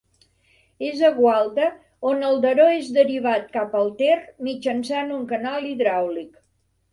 [0.85, 1.67] És a Gualta
[2.11, 4.17] on el Daró és derivat cap al Ter
[4.49, 6.35] mitjançant un canal hidràulic.